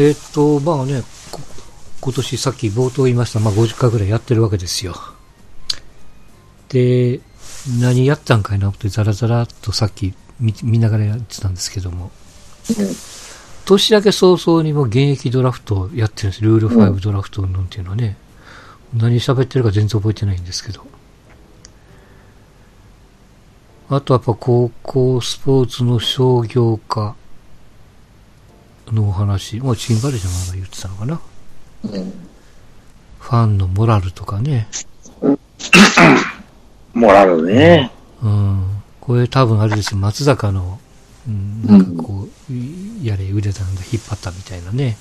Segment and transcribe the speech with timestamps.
[0.00, 1.40] えーっと、まあね、こ
[2.00, 4.94] 今年さっき冒頭言いました、まあ50回ぐらいやってるわけですよ。
[6.68, 7.18] で、
[7.80, 12.12] 何やったんかいなってザラザラっとさっき見見ながらやってたんですけども、
[13.64, 16.44] 年明け早々にも現役ドラフトやってるんです。
[16.44, 18.16] ルール5ドラフトなんていうのはね、
[18.94, 20.86] 何喋ってるか全然覚えてないんですけど。
[23.90, 27.16] あとやっぱ高校スポーツの商業化
[28.94, 31.20] のお話、もうチンバレージャーが言ってたのかな。
[31.84, 32.12] うん。
[33.18, 34.68] ファンのモラルとかね。
[36.94, 37.90] モラルね。
[38.22, 38.82] うん。
[39.00, 40.78] これ多分あれですよ、松坂の、
[41.26, 44.96] うん、なんかこう、いやれ腕だなんだ引っ張ったみたいなね。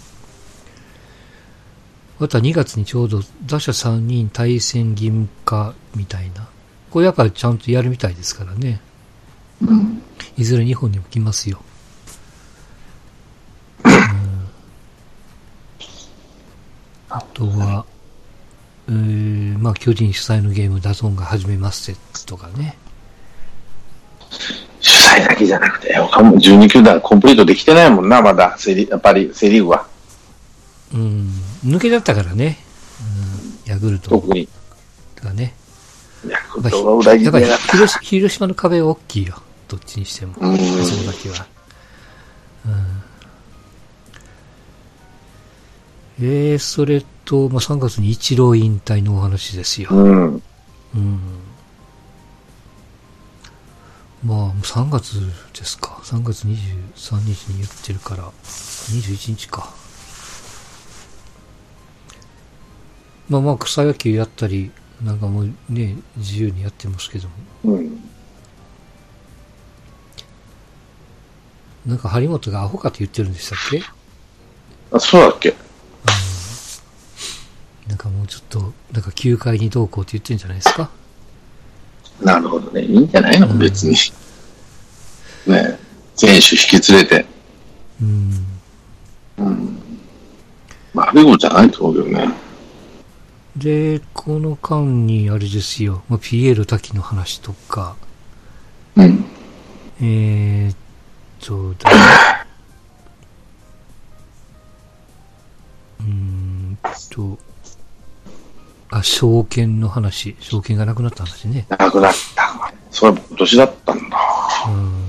[2.19, 6.47] あとは2月にちょうど打者3人対戦義務化みたいな。
[6.89, 8.81] これやっぱちゃんとやるみたいですからね。
[9.61, 10.01] うん。
[10.37, 11.61] いずれ日本にも来ますよ。
[17.09, 17.85] あとは、
[18.89, 21.93] えー、まあ巨人主催のゲームダゾーンが始めます
[22.25, 22.77] とかね。
[24.79, 29.87] 主催だけじゃなくて、他も12球団コンプリートできてないもんな、まだ、セリやっぱりセリーグは。
[30.93, 31.29] うん、
[31.65, 32.57] 抜けだったからね。
[33.65, 34.47] うん、ヤクルト特に。
[35.15, 35.53] とかね。
[36.27, 37.39] ヤクルトが裏りやっぱ。
[38.01, 39.41] 広島の壁は大きいよ。
[39.67, 40.35] どっちにしても。
[40.39, 41.45] うんそこだけは。
[42.65, 42.96] うん、
[46.19, 49.89] えー、それと、まあ、3月に一郎引退のお話ですよ。
[49.91, 50.43] うん。
[50.95, 51.19] うん。
[54.23, 55.19] まあ、3月
[55.53, 55.99] ですか。
[56.03, 59.71] 3月23日に言ってるから、21日か。
[63.29, 64.71] まあまあ、草野球やったり、
[65.03, 67.33] なんかもうね、自由にやってますけども。
[67.75, 68.01] うん。
[71.85, 73.83] なんか張本がアホかって言ってるんでしたっけ？
[74.91, 75.55] あ、そうだっけ
[77.87, 80.89] なんかもうちょっと、なんか球界にどうこうって言ってるんじゃないですか？
[82.21, 82.81] なるほどね。
[82.83, 83.47] いいんじゃないの？
[83.47, 83.95] うん別に。
[85.47, 85.79] ね
[86.15, 87.25] 選手引き連れて。
[88.01, 88.45] うん。
[89.37, 89.77] うん。
[90.93, 92.29] 悪いことじゃないと思うけどね。
[93.55, 97.95] で、この間にあれですよ、まあ、ピエール滝の話とか、
[98.95, 99.25] うん。
[100.01, 100.75] えーっ
[101.39, 101.89] と、だ
[105.99, 106.77] うーん
[107.09, 107.39] と、
[108.89, 111.65] あ、証券の話、証券がなくなった話ね。
[111.69, 112.73] なくなった。
[112.89, 114.17] それは今年だったんだ。
[114.67, 115.07] うん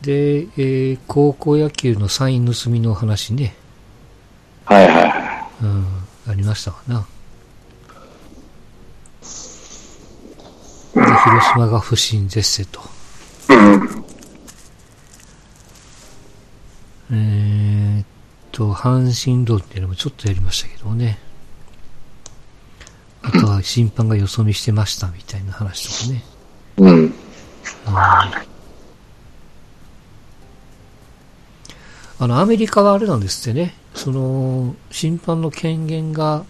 [0.00, 3.54] で、えー高校野球のサイン盗みの話ね、
[4.64, 5.86] はいはいはうん、
[6.26, 7.06] ありましたわな。
[10.94, 12.80] で広島が不審絶世と。
[13.50, 13.54] い。
[13.54, 14.04] うん。
[17.12, 17.49] えーっ
[18.60, 21.18] と、阪神論っていうのもちょっとやりましたけどね。
[23.22, 26.24] あとは審判がよそ見してましたみたいな話とかね。
[26.76, 27.14] うん。
[32.18, 33.74] あの、アメリカはあれなんですってね。
[33.94, 36.44] その、審判の権限が、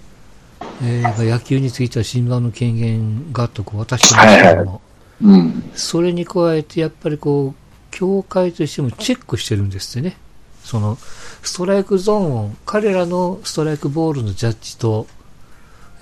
[0.82, 4.80] えー野球については審判の権限がとこう渡してますけども、
[5.22, 5.70] うん。
[5.76, 7.54] それに加えてやっぱりこう、
[7.92, 10.16] 協会としてもチェックしてるんですってね。
[10.64, 10.98] その、
[11.42, 15.06] ストライクゾーンを、彼らのストライクボールのジャッジと、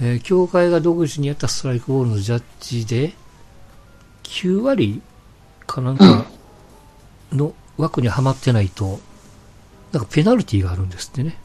[0.00, 3.14] えー協会が独自にやったストライクボールのジャッジで、
[4.24, 5.02] 9割
[5.66, 6.26] かなんか
[7.32, 9.00] の枠にはまってないと、
[9.92, 11.38] なんかペナルティーがあるんですってね。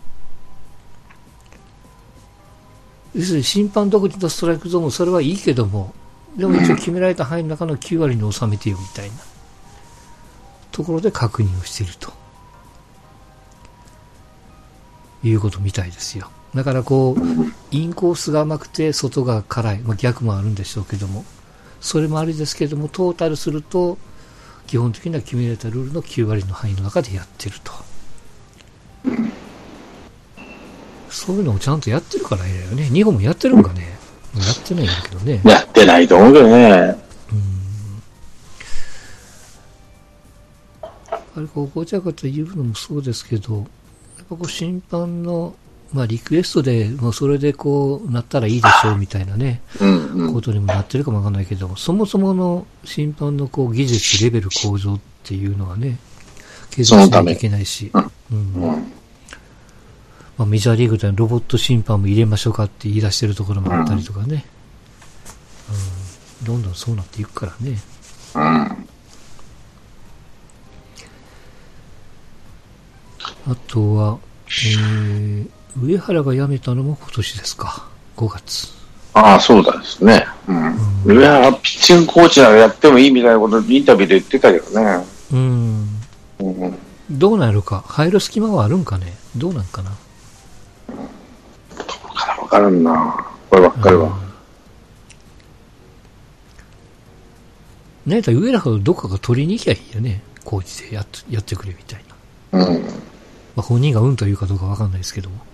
[3.15, 5.93] 要するに審判独自のストライクゾーンそれはいいけども、
[6.35, 9.15] でも一応決められた範囲の中の9割に収めてよみたいな
[10.71, 12.22] ところで確認をしていると。
[15.23, 16.29] いうことみたいですよ。
[16.53, 17.21] だからこう、
[17.71, 19.79] インコースが甘くて外が辛い。
[19.79, 21.25] まあ、逆もあるんでしょうけども。
[21.81, 23.97] それもありですけども、トータルすると、
[24.67, 27.73] 基本的には決められたルールの9割の範囲の中でやってると。
[31.09, 32.83] そういうのをちゃんとやってるから偉いよね。
[32.85, 33.97] 日本もやってるんかね。
[34.35, 35.41] やってないんだけどね。
[35.43, 37.03] やってないと思うけどね。
[41.35, 43.65] あれこうごちゃごちゃ言うのもそうですけど、
[44.23, 45.55] っぱこう審判の、
[45.93, 49.61] まあリクエストで、もうそれでこうなったらいいでしょうみたいなね、
[50.33, 55.99] ことにもなってるかもわかんないけども、そもそもの審判のこう技術レベル向上っていうのはね、
[56.71, 57.91] 継続しないといけないし、
[58.31, 58.87] うん
[60.37, 64.45] まあ、メジャーリーグではロボット審判も入れましょうかって言い出してるところもあったりとかね、
[66.41, 67.77] うん、どんどんそうなっていくからね。
[68.35, 68.82] うん。
[73.53, 74.17] あとは、
[74.47, 75.47] えー、
[75.79, 77.87] 上原が辞めたのも今年ですか。
[78.17, 78.73] 5月。
[79.13, 80.25] ああ、そうだですね。
[80.47, 80.75] うん。
[81.05, 85.05] 上原ピッチングコーチならやってもいいみたいなことインタビューで言ってたけどね。
[85.31, 85.87] うん。
[86.39, 86.77] うん。
[87.11, 87.83] どうなるか。
[87.85, 89.13] 入る隙間はあるんかね。
[89.37, 89.91] どうなんかな。
[92.15, 93.27] からわからんな。
[93.51, 94.19] こればっかりは。
[98.07, 100.23] ねえと上原をどっかが取りに行きゃいいよね。
[100.43, 102.03] コーチでやっやってくれみたい
[102.51, 102.65] な。
[102.65, 103.12] うん。
[103.55, 105.45] まあ、本人がうんというかどうかわかんないですけども。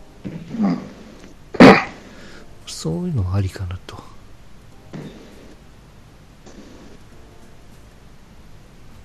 [2.66, 3.98] そういうのはありかなと。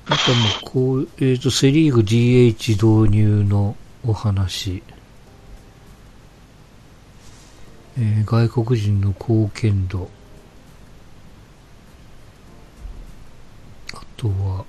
[0.06, 3.74] あともう、こう、えっ、と、セリーグ DH 導入の
[4.06, 4.82] お話。
[7.96, 10.08] えー外国人の貢献度。
[13.94, 14.64] あとは、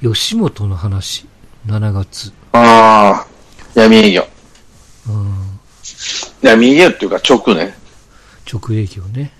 [0.00, 1.26] 吉本の話。
[1.66, 2.32] 7月。
[2.52, 3.26] ああ、
[3.74, 4.26] 闇営業。
[5.08, 5.60] うん。
[6.42, 7.74] 闇営業っていうか直ね。
[8.52, 9.32] 直営業ね。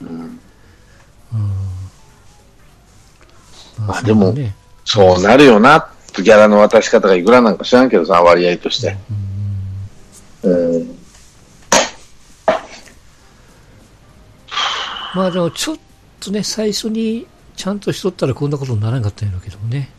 [0.00, 0.40] うん。
[3.78, 4.34] まあでも
[4.84, 5.88] そうなるよな。
[6.14, 8.96] ギャラの渡し方がいくらなんか知らんけどさ、割合として。
[10.42, 10.96] うん。
[15.14, 15.76] まあでもちょっ
[16.20, 19.90] とね、最初にちゃんとしとったらこんなことにならんかったんやろうけどもね。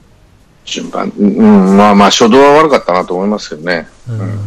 [0.68, 3.88] 順番、うん、まあまあ、初動は悪かったなと思いますけどね。
[4.08, 4.40] うん。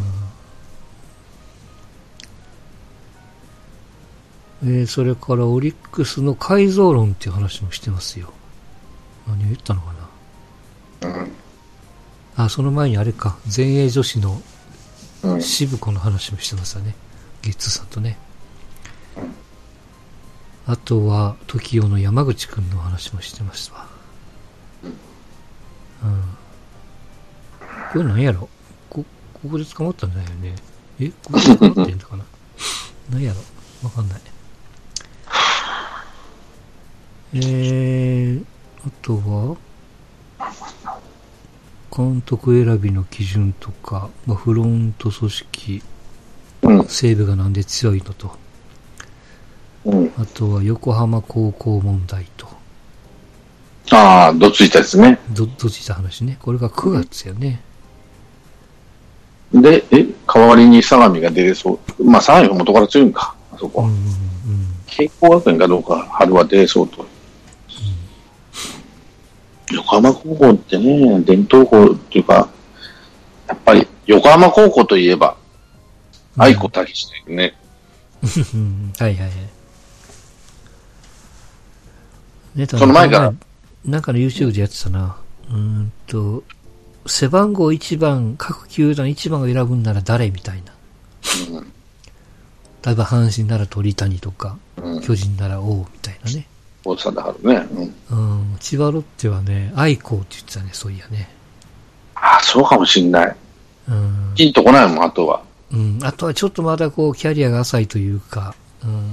[4.62, 8.34] えーそれからオリックスの改造論っていう話もしてますよ。
[9.26, 9.94] 何を言ったのか
[11.00, 11.08] な。
[11.08, 11.32] うん。
[12.36, 14.42] あ、その前にあれか、全英女子の
[15.22, 15.42] うん。
[15.42, 16.94] 渋子の話もしてましたね。
[17.40, 18.18] ゲッツーさんとね。
[20.66, 23.99] あとは、TOKIO の山口くんの話もしてました。
[27.92, 28.48] これ何やろ
[28.88, 29.04] こ、
[29.34, 30.54] ここで捕まったんじゃないよね。
[31.00, 32.24] えここで捕まってんのかな？
[33.10, 33.40] 何やろ
[33.82, 34.20] わかんない。
[37.32, 38.44] えー、
[38.84, 39.56] あとは、
[41.96, 45.82] 監督選びの基準とか、まあ、フロント組織、
[46.62, 46.84] うん。
[46.86, 48.36] 西武がなんで強いのと、
[49.84, 50.12] うん。
[50.16, 52.48] あとは横浜高校問題と、
[53.90, 55.18] ああ、どついたですね。
[55.30, 56.38] ど、どっちた話ね。
[56.40, 57.60] これが9月やね。
[59.52, 62.04] で、え、代わりに相模が出れそう。
[62.04, 63.34] まあ、相模が元から強いんか。
[63.52, 63.82] あそこ。
[63.82, 64.04] うんうんうん。
[64.86, 67.04] 慶光学園かどうか、春は出れそうと。
[69.72, 72.48] 横浜高校ってね、伝統校っていうか、
[73.48, 75.36] やっぱり横浜高校といえば、
[76.36, 77.54] 愛子武史だよね。
[78.54, 79.30] うんはいはいはい。
[82.54, 83.32] ね、その前から
[83.84, 85.16] なんかの YouTube でやってたな。
[85.48, 86.42] うーんと、
[87.06, 90.72] 背番号1番、各球団1番を選ぶんなら誰みたいな。
[91.58, 91.72] うん
[92.84, 95.00] 例えば阪神なら鳥谷とか、うん。
[95.02, 96.46] 巨人なら王みたいなね。
[96.84, 97.66] 大貞治ね。
[98.10, 98.38] うん。
[98.40, 101.28] うん、千葉ロッテはね、愛子って言ってたね、そういやね。
[102.14, 103.36] ああ、そうかもしんない。
[103.88, 104.32] うん。
[104.34, 105.42] ピンとこないもん、あとは。
[105.72, 109.10] うん、あとはちょっとまだこう、キャリアが浅いというか、うん。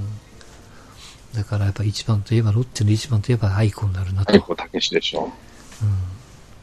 [1.38, 4.32] だからやっぱ一番といえば、ロッテの一番といえば愛子になるなと。
[4.32, 5.30] 愛子武史でしょ。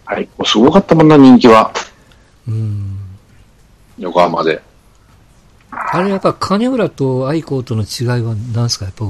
[0.05, 1.71] 愛子すごかったもんな、人気は。
[2.45, 2.97] うん。
[3.97, 4.61] 横浜で。
[5.71, 8.85] あれやっぱ金村と愛子との違いは何すか？
[8.85, 9.05] やっぱ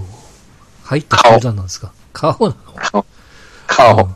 [0.84, 1.92] 入った球団なんですか？
[2.14, 2.56] 顔な
[2.94, 3.06] の？
[3.66, 4.16] 顔うん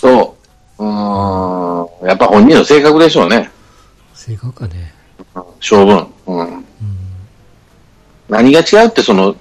[0.00, 0.36] と、
[0.78, 3.50] うーん、やっぱ本人の性格でしょうね。
[4.14, 4.94] 正確かね。
[5.60, 6.06] 性分。
[6.26, 6.38] うん。
[6.38, 6.64] うん。
[8.28, 9.34] 何が違うって、その、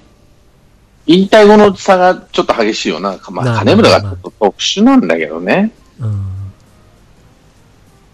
[1.06, 3.20] 引退後の差がちょっと激しいよな。
[3.30, 5.72] まあ、な金村がちょっと特殊なんだけどね。
[6.00, 6.34] うん。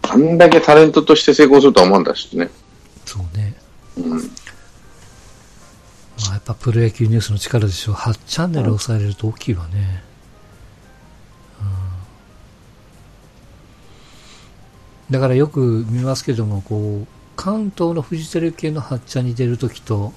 [0.01, 2.49] あんだけタレントとして成功するとは思うんだしね。
[3.05, 3.53] そうね。
[3.97, 4.17] うん。
[4.17, 4.21] ま
[6.31, 7.95] あ、やっぱプロ野球ニュースの力でしょう。
[7.95, 10.03] 8チャンネル抑えれると大きいわね。
[11.61, 11.63] う
[15.11, 15.13] ん。
[15.13, 20.13] だからよく見ますけども、こう、関東のフジテレビ系の8チャンに出るときと、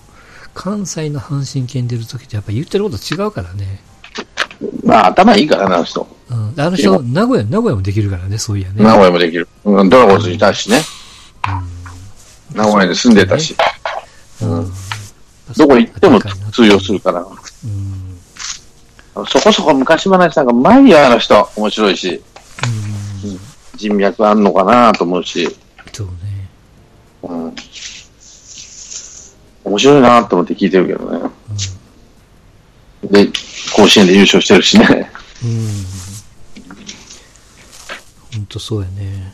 [0.55, 3.81] 関西の阪神系に出るときってやっぱ言ってること違うからね。
[4.85, 6.07] まあ、頭いいからな、あの人。
[6.31, 6.55] うん。
[6.57, 8.85] あの人、名古屋、名古屋もできるからね、そういやね。
[8.85, 9.49] 名古屋もできる。
[9.65, 10.83] うん、ドラゴンズにいたしね。
[12.55, 13.57] 名古屋に住んでたし。
[14.43, 14.73] うん。
[15.57, 16.21] どこ行っても
[16.53, 17.21] 通用するから。
[17.21, 17.27] うん。
[19.27, 21.49] そこそこ昔話なんか前よ、あの人。
[21.57, 22.23] 面白いし。
[23.25, 23.39] うん。
[23.77, 25.57] 人脈あんのかなと思うし。
[25.93, 26.13] そうね。
[27.23, 27.55] うん。
[29.73, 31.31] 面白いなと思って聞いてるけどね。
[33.05, 33.27] で、
[33.75, 35.11] 甲子園で優勝してるしね。
[35.43, 35.67] うん。
[38.35, 39.33] ほんとそうやね。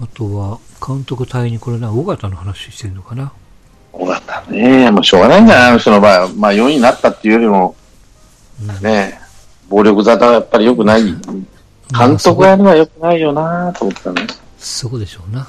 [0.00, 3.32] あとは、監督隊にこれな、尾形の話してるのかな？
[3.94, 4.90] 尾形ね。
[4.90, 5.68] もうしょうがないんじゃない？
[5.70, 6.28] あの人の場合は。
[6.36, 7.74] まあ4位になったっていうよりも、
[8.62, 9.18] うんね、
[9.68, 11.02] 暴力沙汰はやっぱり良くない。
[11.02, 14.26] 監督やるのは良くないよなと思ったね。
[14.58, 15.48] そこでしょうな。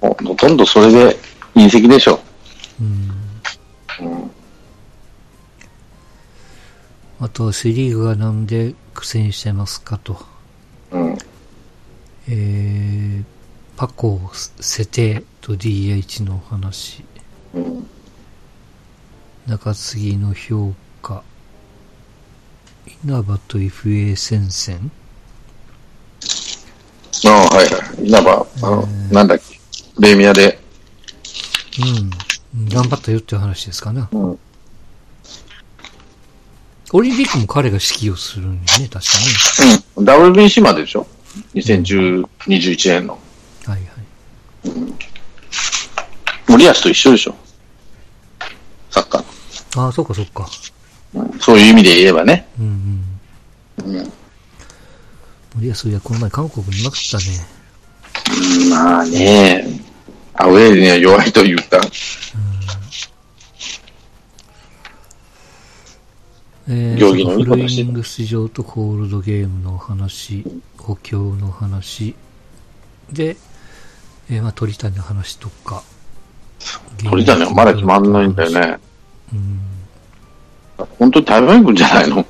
[0.00, 1.16] ほとんどそれで
[1.54, 2.20] 隕石でしょ。
[2.80, 4.06] うん。
[4.06, 4.30] うん。
[7.20, 10.24] あとはセリーグがなんで苦戦してますかと。
[10.92, 11.18] うん。
[12.28, 13.24] えー、
[13.76, 17.02] パコ、セテと DH のお話。
[17.54, 17.86] うん。
[19.46, 21.24] 中継ぎの評価。
[23.04, 24.90] 稲葉と FA 戦線。
[27.26, 28.06] ああ、はいはい。
[28.06, 29.58] 稲葉、あの、なんだっけ。
[29.98, 30.60] レミアで。
[31.80, 32.27] うん。
[32.54, 34.08] 頑張ったよっていう話ですかな。
[34.12, 34.38] うん。
[36.92, 39.00] オリンピックも彼が指揮をするんでね、確か
[39.98, 40.08] うん。
[40.34, 41.06] WBC まででしょ
[41.54, 43.18] ?2010、21年の。
[43.66, 43.72] に。
[43.72, 44.92] はいはい。
[46.48, 47.34] 森保と一緒でしょ？
[48.90, 50.48] サッカーああ、そっかそっか。
[51.14, 51.22] の。
[51.24, 52.48] うんそういう意味で言えばね。
[52.58, 53.04] うん
[53.86, 53.94] うん。
[53.96, 54.12] うん。
[55.56, 57.24] 森保いや、この前韓国にいましたね。
[58.70, 59.77] まあね、
[60.40, 61.80] アウェーには弱いというか。
[66.70, 70.44] えー、行儀のいいことしてイニング出場とコールドゲームのお話、
[70.76, 72.14] 補強の話、
[73.10, 73.36] で、
[74.30, 75.82] えー、まあ、鳥谷の話とか。
[77.02, 78.50] 鳥谷はまだ決まんないんだよ。
[78.50, 78.78] ね。
[79.32, 79.60] うん。
[80.98, 82.26] 本当に台湾行くんじゃないの？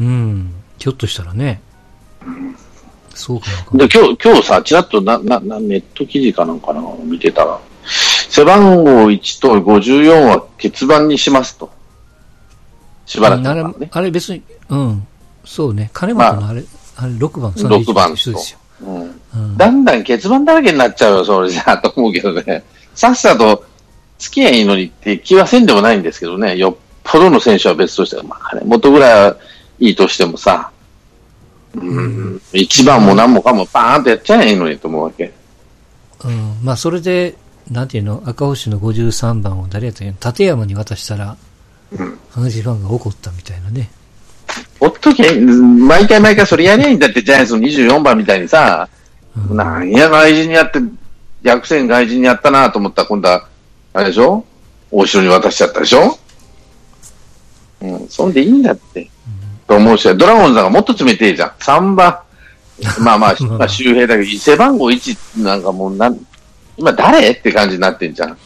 [0.00, 0.54] うん。
[0.78, 1.60] ひょっとしたらね。
[3.16, 7.58] そうかなで、今日、今日さ、ちらっとな、な、な、ネット記事かなんかな見てたら、
[8.28, 11.70] 背番号1と54は欠番にしますと。
[13.06, 13.88] しばらくあれ。
[13.90, 15.06] あれ別に、うん。
[15.44, 15.90] そうね。
[15.92, 16.64] 金本のあれ、
[16.96, 18.30] あれ6番、6番と。
[18.82, 19.20] うん。
[19.34, 19.56] うん。
[19.56, 22.64] だんだん欠番だらけになっちゃうよ、それじゃあ、と思うけどね。
[22.94, 23.64] さっさと
[24.18, 26.56] 付き合いいいのにって気はせんでもないんですけどね。
[26.56, 29.36] よっぽどの選手は別として、まあ、金本ぐらいは
[29.78, 30.70] いいとしてもさ、
[31.76, 35.32] うん、一番も何もかもバーンとやっちゃえばいいのにと思うわけ。
[36.24, 36.58] うん。
[36.62, 37.36] まあ、それで、
[37.70, 41.36] なんていうの、赤星の53番を誰やったっけ立山に渡したら、
[41.92, 42.18] うん。
[42.32, 43.90] 阪神ファンが怒ったみたいなね。
[44.80, 48.88] ほっとけ、毎回毎回それやりゃいいんだって、ジャイアンツの24番みたいにさ、
[49.50, 50.78] うんなんや外人にやって、
[51.42, 53.46] 逆戦外人にやったなと思ったら今度は、
[53.92, 54.44] あれでしょ？
[54.90, 56.18] 大城に渡しちゃったでしょ？
[57.82, 59.10] うん、そんでいいんだって。
[59.66, 61.50] と思うし、ドラゴンズなんかもっと冷てえじゃん。
[61.58, 62.18] 3番。
[63.00, 66.18] まあまあ、ま あまあ周平だけど、背番号1なんかもうなん、
[66.76, 67.30] 今誰？
[67.30, 68.30] って感じになってんじゃん。
[68.30, 68.36] うん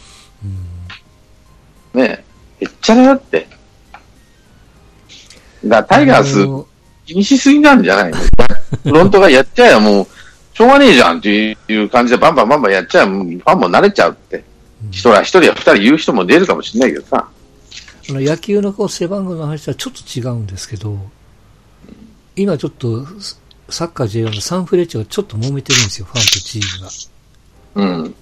[2.00, 2.25] ね
[2.61, 2.65] え。
[2.65, 3.49] へっちゃらだって。
[5.65, 6.67] だタイガース、あの
[7.07, 8.17] 気にしすぎなんじゃないの？
[8.17, 10.07] フロントがやっちゃえばもう、
[10.57, 14.45] しょうがねえじゃんっていう感じでバンバンバンバンやっちゃえば、もうファンも慣れちゃうって。
[14.91, 17.29] 一人は一人や二人言う人も出るかもしれないけどさ。
[18.11, 20.99] あの野球のこう背番号の話はちょっと違うんですけど、
[22.35, 23.07] 今ちょっと
[23.69, 28.00] サッカー J1 のサンフレッチェがちょっと揉めてるんですよ、ファンとチームが。
[28.00, 28.14] うん。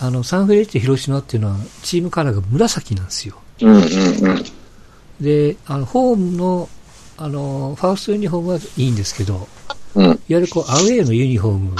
[0.00, 3.40] あの、サンフレッチェ広島っていうのはチームカラーが紫なんですよ。
[3.62, 3.84] うんうんう
[4.34, 4.44] ん。
[5.20, 6.68] で、あの、ホームの、
[7.16, 9.48] あの、ファーストユニフォームはいいんですけど、
[9.94, 10.04] うん。
[10.04, 11.76] いわゆるこう、アウェーのユニフォーム、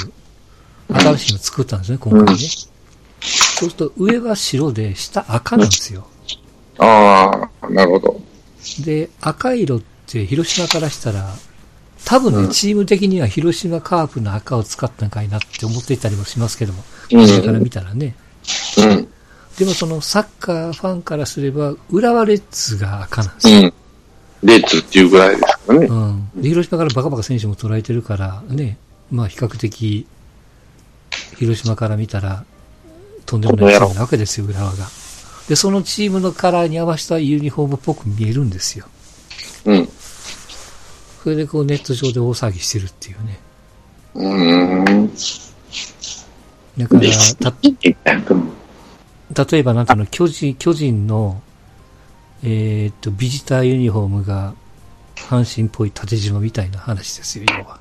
[0.89, 2.37] 新しいの作ったんですね、今回ね。
[2.37, 6.07] そうすると、上は白で、下赤なんですよ。
[6.83, 8.21] ああ、なるほど。
[8.85, 11.35] で、赤色って広島からしたら、
[12.05, 18.15] 多分ね、うんチーム的には広島カープの赤を使ったんかいなって思っていたりもしますけども、うん下から見たらね。
[18.79, 19.09] うん。
[19.59, 23.61] でもそのサッカーファンからすれば、浦和レッズが赤なんですよ。
[23.61, 23.73] うん。
[24.43, 25.87] レッツっていうぐらいですからね。
[25.87, 26.31] うん。
[26.37, 28.79] で、広島からバカバカ選手も捉えてるから、ね、
[29.11, 30.07] まあ比較的、
[31.39, 32.45] 広島から見たら、
[33.27, 35.02] とんでもないなわけですよ、浦和が。
[35.53, 38.87] で、そのチームのカラーに合わせたユニフォームっぽく見えるんですよ。
[39.67, 39.89] うん。
[41.23, 43.39] それでこうネット上で大騒ぎしてるっていうね。
[44.15, 45.13] うーん。
[46.79, 47.11] だから、で
[49.35, 51.43] た、例えばなんていうの、巨人、巨人の、
[52.43, 54.55] えーっと、ビジターユニフォームが、
[55.17, 57.79] 阪神っぽい縦縞みたいな話ですよ、要は。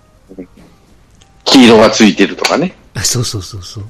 [1.46, 2.76] 黄色がついてるとかね。
[3.02, 3.86] そうそうそうそう。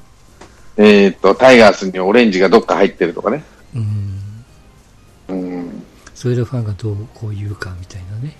[0.76, 3.42] えっ、と、タイガースにオレンジがどっか入ってるとかね。
[3.74, 4.44] うん。
[5.28, 5.82] うん。
[6.14, 8.36] それでファンがどうこう言うかみたいなね。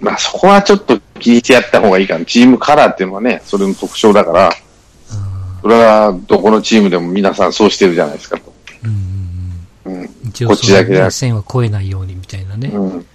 [0.00, 2.24] まあそこはちょっと気にしてやった方がいいかな。
[2.24, 8.52] チームカラーっていうのはね、それの特徴だから、あそれはどこのチームでも皆さんそうしてるじゃないですかと。
[8.84, 8.94] ーうん
[9.86, 10.02] うんうん。
[10.02, 10.28] うん。
[10.28, 12.68] 一応こっちだけじゃなく線は越えないようにみたいなね。
[12.68, 12.90] うん。
[12.90, 13.06] うん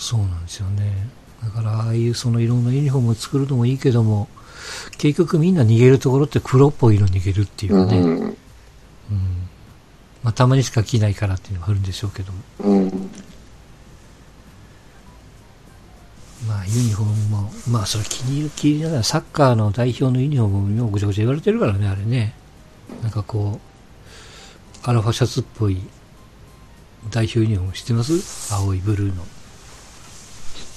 [0.00, 1.08] そうなんですよね。
[1.42, 4.28] だから、ああいうそのいろんなユニフォームを作るのもいいけども、
[4.98, 7.98] 結局みんな逃げるところって黒っぽい色逃げるっていううね。
[7.98, 8.16] うん。
[8.26, 8.36] ん。
[10.22, 12.38] まあ、たまにしか着ないからっていうのがあるんでしょうけども。
[12.60, 13.10] うん。
[16.48, 22.34] まあ、ユニフォームも、まあ、それ気に入る、気に入りながら、サッカーの代表のユニフォームもぐちゃぐちゃ言われてるからね、あれね。
[23.02, 23.60] なんかこ
[24.84, 25.78] う、アルファシャツっぽい
[27.10, 28.54] 代表ユニフォーム知ってます？
[28.54, 29.26] 青いブルーの。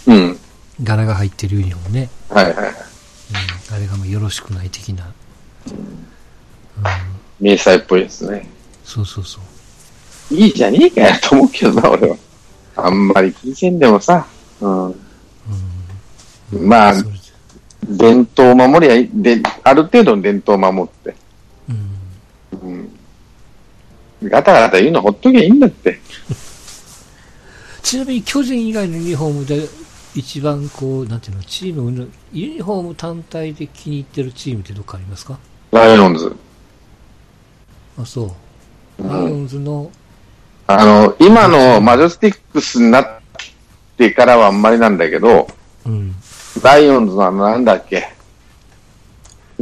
[0.08, 0.40] うん。
[0.84, 2.10] 柄が入ってるユニフォームね。
[2.30, 2.66] はいはいはい。
[2.68, 2.74] うん。
[3.74, 5.12] あれがもうよろしくない的な。
[5.68, 6.08] うん。
[7.40, 8.48] 迷彩っぽいですね。
[8.84, 9.40] そうそうそ
[10.32, 10.36] う。
[10.36, 12.18] いいじゃねえかよと思うけどな、俺は。
[12.76, 14.28] あんまり気にせんでもさ。
[14.62, 14.96] うん。
[16.68, 17.18] まあそれで
[17.88, 21.16] 伝統を守りゃいい、で、ある程度の伝統を守って。
[22.62, 22.70] うん。
[22.70, 24.30] うん。
[24.30, 26.00] ガタガタ言うのほっときゃいいんだって。
[27.82, 29.68] ちなみに巨人以外のユニフォームで
[30.16, 35.40] 一番こう、なんていうの、チームの、ユニフォーム単体で気に入ってるチームってどっかありますか？
[35.72, 36.36] ライオンズ。
[37.98, 38.26] あ、そう。
[38.26, 38.34] うん
[39.10, 39.90] ライオンズの、
[40.68, 43.06] あの、今のマジョスティックスになっ
[43.98, 45.48] てからはあんまりなんだけど、
[45.84, 46.14] うん。
[46.62, 48.14] ライオンズのあのなんだっけ、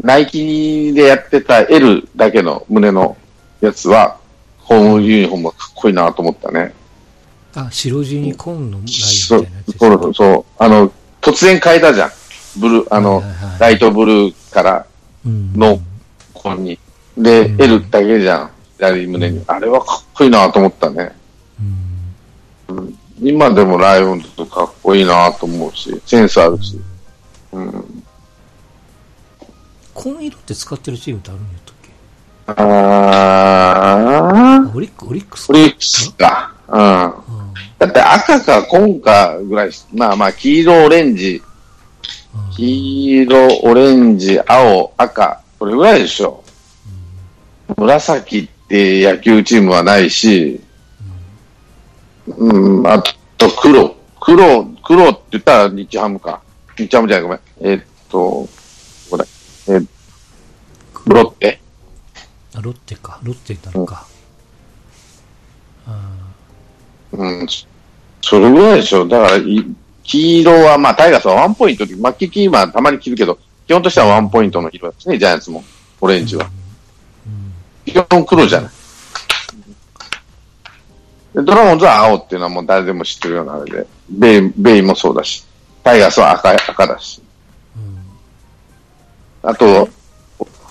[0.03, 3.15] ナイキでやってた L だけの胸の
[3.61, 4.19] やつは、
[4.59, 6.73] ホームユニフォームがかっこいいなと思ったね。
[7.55, 9.85] あ、白地に紺のラインみそうたいなやつですか？
[9.85, 10.63] そう、そう。
[10.63, 10.91] あの、
[11.21, 12.11] 突然変えたじゃん。
[12.59, 14.85] ブルー、あの、はいはいはいライトブルーから
[15.25, 15.77] うんの
[16.33, 16.79] ここに。
[17.17, 18.51] で、うん L だけじゃん。
[18.77, 19.43] 左胸に。
[19.47, 21.11] あれはかっこいいなと思ったね。
[22.69, 26.81] うん今でもライオンズとかっこいいなと思うし、センスあるし。
[27.51, 28.03] うん。
[29.93, 31.91] 紺色って使ってるチームってあるんやったっけ？
[32.47, 36.55] あー、あオリック、オリックスフリックスか。
[36.67, 37.40] うん。
[37.79, 41.41] だって赤か紺かぐらい、まあまあ黄色、オレンジ、
[42.55, 46.43] 黄色、オレンジ、青、赤、これぐらいでしょ。
[47.77, 50.61] 紫って野球チームはないし、
[52.27, 53.01] うん、あ
[53.37, 53.95] と黒。
[54.19, 56.41] 黒、黒って言ったら日ハムか。
[56.77, 57.39] 日ハムじゃない、ごめん。
[57.61, 58.49] えっと、こ
[59.11, 59.25] こだ。
[59.67, 59.79] え
[61.07, 61.59] ロッテ、
[62.61, 63.19] ロッテか。
[63.23, 64.07] ロッテになるか。
[67.13, 67.47] うん、
[68.21, 69.07] それぐらいでしょ。
[69.07, 69.65] だから、い
[70.03, 75.63] 黄色は、まあ、タイガースはワンポイントで、マッキーキーマンたまに着るけど、基本としてはワンポイントの色ですね、ジャイアンツも。
[76.01, 76.49] オレンジは。
[77.85, 78.71] 基本黒じゃない。
[81.33, 85.45] でドラゴンズは青っていうのはもう誰でも知ってるようなあれで、ベイ、ベイもそうだし、
[85.83, 87.21] タイガースは赤、赤だし。
[89.43, 89.87] あと、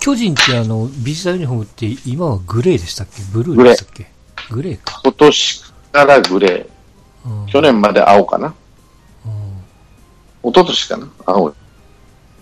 [0.01, 3.23] 巨人ってあの、ビジターユニフォームって今はグレーでしたっけ？
[3.33, 4.11] ブルーでしたっけ？
[4.51, 5.01] グレーか。
[5.03, 7.29] 今年からグレー。
[7.29, 7.47] うん。
[7.47, 8.55] 去年まで青かな。
[10.43, 10.51] うん。
[10.51, 11.09] 一昨年かな。
[11.27, 11.55] 青。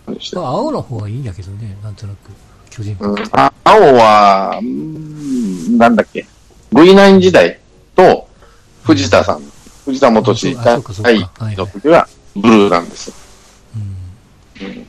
[0.09, 2.31] にしてまあ、青の方がいいんやけどね、なんとなく。
[2.71, 2.97] 巨人。
[3.01, 6.27] うん、あ青は、うーんなんだっけ、
[6.73, 7.59] V9 時代
[7.95, 8.29] と
[8.85, 9.43] 藤田さん、
[9.85, 11.11] 藤田元氏あそうかそうか。
[11.11, 13.15] 第はいの時はブルーなんですよ。
[14.61, 14.87] うん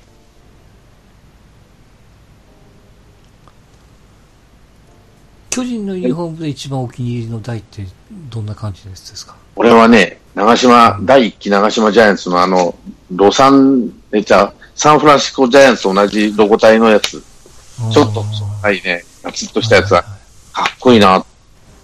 [5.49, 7.85] 巨人のユニフォームで一番お気に入りの台って
[8.29, 9.35] どんな感じのやつですか？
[9.55, 12.75] 俺はね、長島、第一期長島ジャイアンツのあの、
[13.11, 17.21] ロサン、え、じゃあサンフランシスコジャイアンツと同じロゴ体のやつ、
[17.91, 18.21] ちょっと、
[18.61, 20.03] はいね、ガツッとしたやつは、
[20.53, 21.25] かっこいいなっ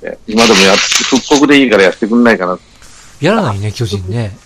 [0.02, 2.58] て、今でもやっ、復刻でいいからやってくんないかな。
[3.20, 4.38] やらないね、巨人ね。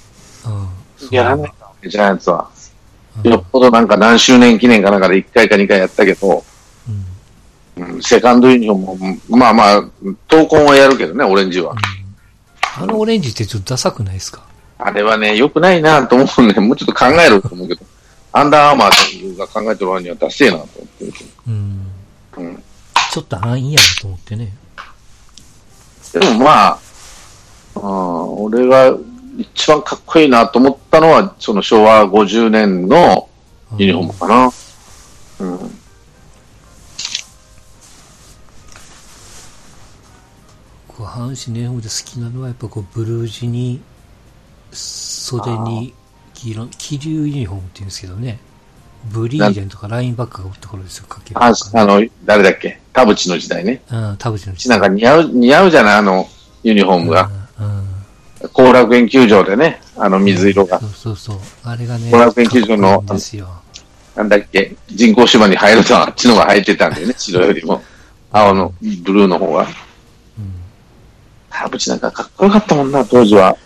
[0.46, 1.10] うん。
[1.12, 2.50] やらないか、ジャイアンツは。
[2.54, 2.60] うん
[3.22, 6.46] よっぽどなんか何周年記念かなんかで1回か2回やったけど、
[8.02, 9.84] セカンドユニフォームも、まあまあ、
[10.28, 11.76] 闘魂はやるけどね、オレンジは。
[12.78, 14.44] あのオレンジってちょっとダサくないですか？
[14.78, 16.54] あれはね、良くないなと思うね。
[16.60, 17.82] もうちょっと考えろと思うけど、
[18.32, 21.84] アンダーアーマーが考えてる割にはダセえなと思ってるけうん。
[22.36, 22.42] ど。
[22.42, 22.64] うん。
[23.12, 24.54] ちょっと安易やなと思ってね。
[26.14, 26.80] でもまあ、
[27.76, 28.96] うん、俺が
[29.38, 33.28] 一番かっこいいなと思ったのは、その昭和50年の
[33.78, 34.52] ユニフォームかな。
[35.40, 35.79] うん。
[41.00, 43.80] 僕は阪神のユニフォームで好きなのはやっぱこうブルー地に
[44.74, 45.94] 袖に
[46.34, 48.40] 黄色、気流ユニフォームって言うんですけどね。
[49.06, 52.82] ブリーデンとかラインバックがおった頃ですよ、かけるああの、誰だっけ？
[52.92, 53.82] 田淵の時代ね。
[53.90, 55.96] うん、田淵の時なんか似合う、似合うじゃない？
[55.96, 56.28] あの、
[56.64, 57.30] ユニフォームが。
[57.60, 57.66] うん。
[57.66, 57.86] うん
[58.54, 60.86] 後楽園球場でね、あの水色がそ。
[60.86, 61.38] うそうそう。
[61.64, 63.50] あれがね、後楽園球場のいいんですよ。
[64.16, 64.76] なんだっけ？
[64.88, 67.82] 人工芝に入るとあっちの方が入ってたんだよね、白よりも。
[68.32, 69.68] 青の、ブルーの方が。
[71.64, 71.70] うん。
[71.70, 73.58] 田淵なんかかっこよかったもんな、当時は。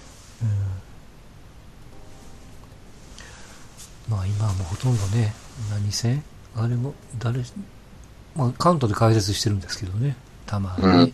[4.84, 5.34] とんどね、
[5.72, 6.22] 何戦
[6.58, 7.40] あれも、誰、
[8.36, 10.86] まあ、カウントで解説してるんですけどね、たまに。
[10.86, 11.14] うんうん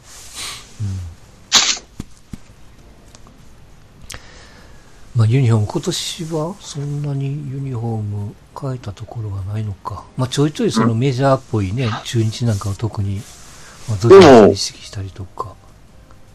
[5.15, 10.05] まあ、ユニフォーム、今年はそんなにユニフォーム変えたところがないのか。
[10.17, 13.21] まあ、ちょいちょいそのメジャーっぽいね、中日なんかは特に、
[13.87, 15.58] まあ、ドキドキ意識したりとか。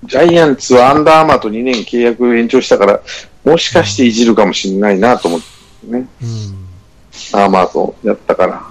[0.06, 3.00] ジャイアンツはアンダーアーマーと2年契約延長したから、
[3.44, 6.08] もしかしていじるかもしれないなと思ってね。
[6.22, 7.38] うん。
[7.40, 8.62] アーマーとやったから。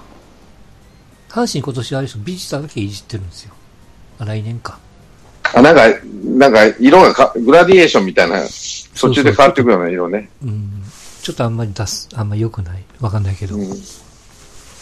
[1.30, 3.54] 阪神今年はあれでしょ、ビジターだけいじってるんですよ。
[4.20, 4.80] あ来年か。
[5.56, 5.82] あ、なんか、
[6.24, 8.42] なんか、色がか、グラディエーションみたいな、
[9.00, 10.30] 途中で変わってくるような色ね。
[10.44, 10.84] うん。
[11.22, 12.84] ちょっとあんまり出す、あんまり良くない。
[13.00, 13.56] わかんないけど。
[13.56, 13.64] うん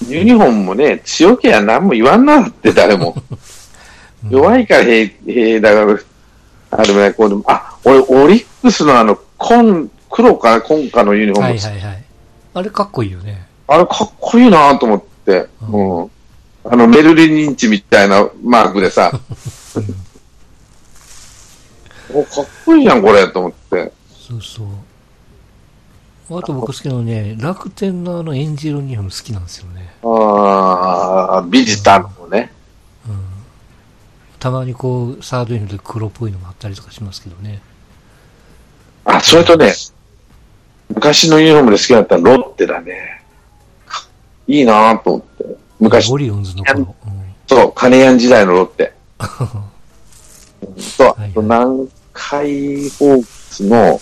[0.08, 3.16] ユニフォームもね、強けりゃ何も言わんなって誰も。
[4.30, 6.00] 弱いから平、平だから、
[6.72, 12.04] あれもね、こうでも、あ、俺、オリックスのあの、紺、黒か紺かのユニフォーム、はいはいはい。
[12.54, 13.46] あれかっこいいよね。
[13.68, 16.12] あれかっこいいなと思って、ううん。
[16.64, 19.12] あの、メルリン認知みたいなマークでさ、
[22.14, 23.92] お、かっこいいじゃん、これ、と思って。
[24.28, 24.68] そうそう。
[26.38, 29.94] あと僕好きなのね、楽天のあのエンジ色ユニフォーム好きなんですよね。
[30.04, 32.38] ああ、ビジターの方ね。
[32.40, 32.61] うん。
[34.42, 37.62] たまにこう、サードユニフォームで黒っぽいのもあったりとかしますけどね。
[39.06, 39.72] あ、それとね、
[40.90, 43.22] 昔のユニフォームで好きだったロッテだね。
[43.86, 44.04] か
[44.48, 45.46] いいなと思って。
[45.80, 46.80] 昔オ、リオンズの頃。
[46.80, 47.36] うん。
[47.48, 48.94] そう、金谷時代のロッテ。
[50.80, 54.02] そう、はいあと南海ホークスの、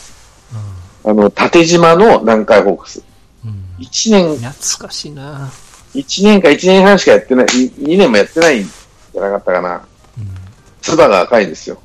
[1.03, 3.03] あの、縦島の南海ホークス。
[3.43, 3.65] うん。
[3.77, 5.51] 一年、懐かしいな
[5.93, 9.88] 一年か一年半しかやってない、に二年もやってないんじゃなかったかな。
[10.79, 10.81] うん。
[10.81, 11.79] つばが赤いんですよ。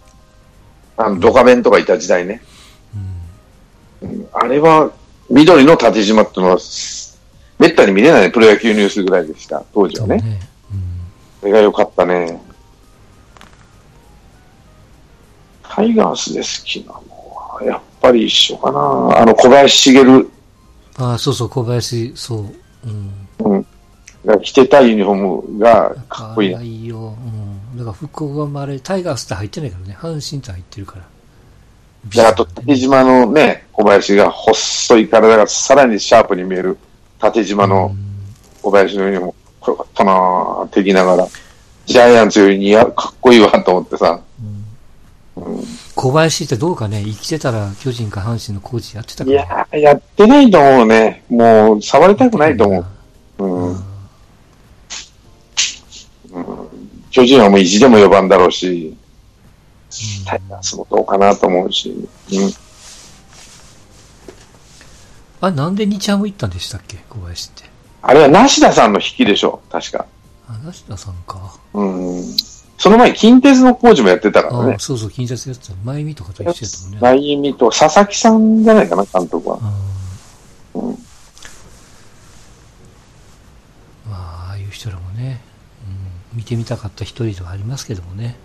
[0.97, 2.43] あの、ドカベンとかいた時代ね。
[4.03, 4.11] うん。
[4.11, 4.91] うんあれは、
[5.31, 6.59] 緑の縦島っていうのは、
[7.59, 10.17] めったに見れないプロ野球ニュースぐらいでした、当時はね。
[10.17, 10.41] ね。
[10.73, 10.81] うん。
[11.41, 12.41] それが良かったね。
[15.63, 17.01] タイガースで好きなの
[17.35, 19.21] は、やっぱり一緒かな。
[19.21, 20.27] あの、小林茂
[20.97, 22.47] ああ、そうそう、小林、そう。
[23.43, 23.67] うん。
[24.25, 26.59] が着てたユニフォームがかっこいいな。
[26.59, 27.17] かわいいよ。
[27.85, 29.97] から福岡もあれ、タイガースって入ってないからね。
[29.99, 31.05] 阪神って入ってるから。
[32.11, 36.79] で、あと、縦島のね、小林が細い体がさらにシャープに見える
[37.18, 37.94] 縦島の
[38.62, 41.29] 小林のユニフォーム、これよかったなぁ、敵ながら。
[41.87, 44.20] ジャイアンツよりにやかっこいいわと思ってさ。
[44.38, 44.64] うん
[45.97, 49.35] 小林ってどうかね、生きてたら巨人か阪神のコーチやってたかい。
[49.35, 51.25] や、やってないと思うね。
[51.29, 52.85] もう、触りたくないと思う。
[53.38, 53.44] う。
[53.44, 53.85] うんうん
[57.14, 58.96] 巨人はもう意地でも4番だろうし、
[60.27, 61.90] タイガースもどうかなと思うし。
[61.90, 62.07] うん
[65.40, 66.96] あれ、なんで2ちゃんも行ったんでしたっけ？
[67.09, 67.64] 小林って。
[68.03, 70.07] あれは梨田さんの引きでしょ、確か。
[70.48, 71.55] あ、梨田さんか。
[71.74, 72.24] うん。
[72.79, 74.79] その前、近鉄の工事もやってたからねああ、。
[74.81, 75.74] そうそう、近鉄やってた。
[75.85, 76.98] 前見とかと一緒やったもんね。
[77.00, 79.59] ライミと佐々木さんじゃないかな、監督は。
[80.74, 80.98] うんうん
[84.09, 85.54] まあ、ああいう人らもね、うん、
[86.35, 88.37] 見てみたかった一人ではありますけどもね。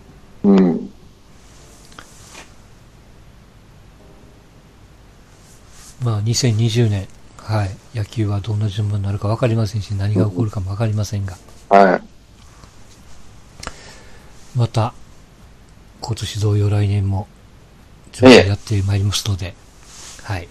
[0.44, 0.92] うん。
[6.04, 11.38] まあ、2020年、はい、野球はどんな順番になるか分かりませんし、何が起こるかも分かりませんが、
[11.70, 12.02] はい。
[14.56, 14.94] また、
[16.02, 17.28] 今年同様来年も、
[18.12, 19.56] ちょっとやってまいりますので、
[20.24, 20.48] はい。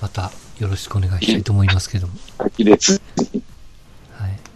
[0.00, 2.14] また、よろしくお願いしたいと思いますけども。
[2.38, 2.50] はい。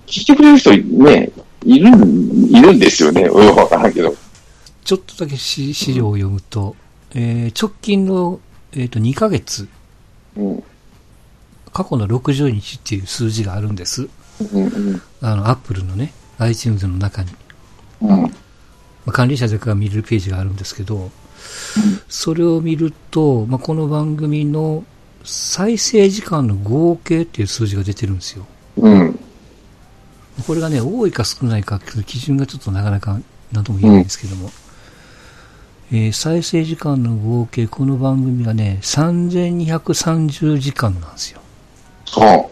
[0.06, 1.30] 聞いてくれる人ね、
[1.64, 3.22] いるん、いるんですよね。
[3.22, 4.14] よくわからんけど。
[4.84, 6.76] ちょっとだけし資料を読むと、
[7.14, 8.40] えー直近の、
[8.72, 9.68] えっ、と、2ヶ月、
[10.36, 10.64] うん。
[11.72, 14.08] 過去の60日っていう数字があるんです。
[14.52, 14.66] うん。
[14.66, 15.02] うん。
[15.20, 17.30] あの、アップルのね、iTunes の中に。
[18.02, 18.22] うん。
[18.22, 18.28] ま
[19.06, 21.10] あ、管理者だけが見れるページがあるんですけど、
[22.08, 24.84] それを見ると、まあ、この番組の
[25.24, 28.46] 再生時間の合計っていう数字が出てるんですよ。
[28.76, 29.18] うん。
[30.46, 33.18] これがね、多いか少ないか基準がちょっとなかなか
[33.52, 34.50] 何とも言えないんですけども、
[35.90, 41.40] えー再生時間の合計、この番組がね、3230時間なんですよ。
[42.06, 42.50] そ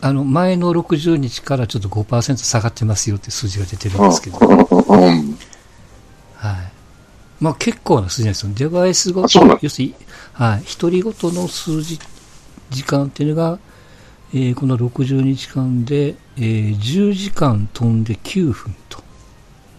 [0.00, 4.08] あの、前の60日からちょっと5%下がってますよって数字が出てるんう。
[4.08, 4.48] ですけど、うん。
[4.48, 5.38] うん。
[6.36, 6.72] はい。
[7.40, 8.52] まあ結構な数字なんですよ。
[8.54, 9.94] デバイスごと要するに、
[10.32, 10.62] はい。
[10.64, 11.98] 一人ごとの数字、
[12.70, 13.58] 時間っていうのが、
[14.34, 19.02] えーこの60日間で、えー10時間飛んで9分と。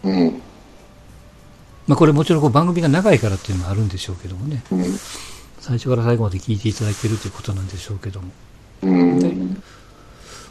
[0.03, 0.41] うん。
[1.87, 4.63] まあこれもちろんこう番組が長いからっていうのもあるんでしょうけどもね。
[4.71, 4.83] うん。
[5.59, 8.27] 最初から最後まで聞いていただけるということなんでしょうけども。
[8.83, 9.61] うん。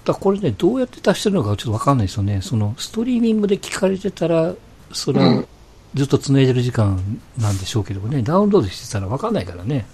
[0.04, 2.40] だこれね、どうやって出してるのかちょっとわかんないですよね。
[2.42, 4.54] その、ストリーミングで聞かれてたら、
[4.92, 5.46] それはうん
[5.94, 7.00] ずっと繋いでる時間
[7.38, 9.86] なんでしょうけどもね、ダウンロードしてたらわかんないからね。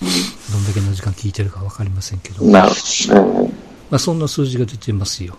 [0.00, 2.44] どんだけの時間聞いてるかわかりませんけど。
[2.44, 3.52] まなるほどね。
[3.90, 5.36] あ、そんな数字が出てますよ。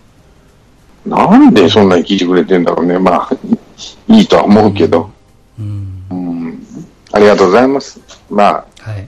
[1.06, 2.98] なんでそんなに聞いてくれてんだろうね。
[3.00, 3.30] まあ、
[4.08, 5.10] いいとは思うけど。
[5.60, 6.04] うん。
[6.10, 6.66] うん。
[7.12, 8.00] ありがとうございます。
[8.30, 9.08] まあ、はい。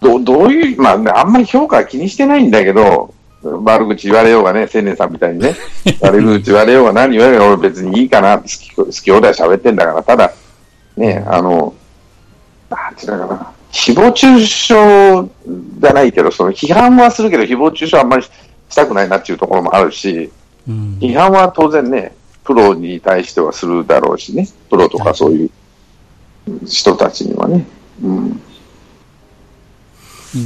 [0.00, 5.54] どどういう、まあ、あんまり評価は気にしてないんだけど、悪口言われようがね、青年さんみたいにね、
[6.00, 10.32] 悪口言われようが何言われようが俺別にいいかな、好き、好き放題喋ってんだから、ただ、
[10.96, 11.72] ね、あの、
[12.68, 14.74] なんていうのかな、誹謗中傷
[15.80, 18.30] じゃないけど、その批判はするけど、誹謗中傷はあんまりし
[18.74, 20.30] たくないなっていうところもあるし、
[20.68, 20.98] うん。
[21.00, 25.50] 批判は当然ね、プロに対してはするだろうしね、プロとかそういう
[26.66, 27.66] 人たちにはね。
[28.02, 28.40] うん